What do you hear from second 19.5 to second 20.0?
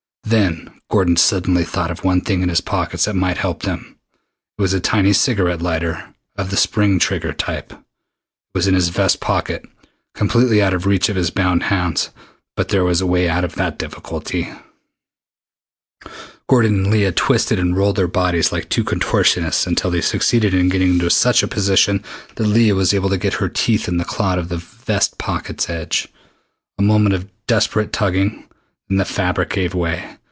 until they